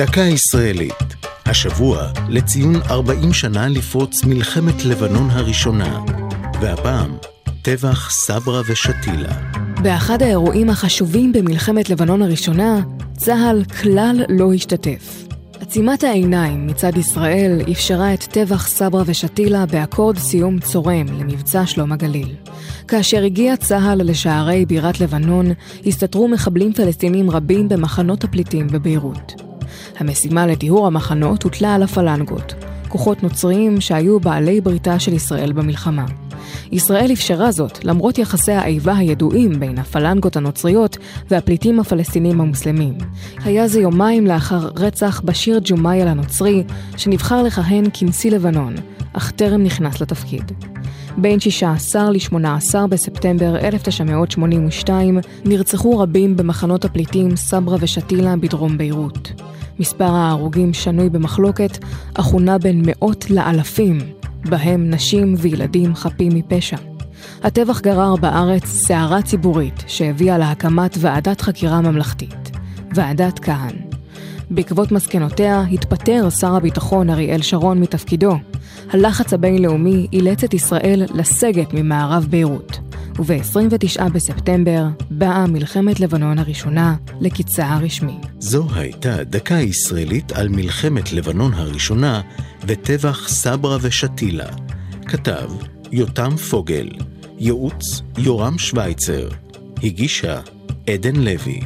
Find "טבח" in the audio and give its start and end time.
7.62-8.10, 18.22-18.66